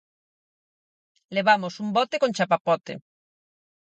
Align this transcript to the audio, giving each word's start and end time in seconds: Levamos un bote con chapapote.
Levamos 1.35 1.73
un 1.83 1.89
bote 1.97 2.15
con 2.21 2.35
chapapote. 2.37 2.93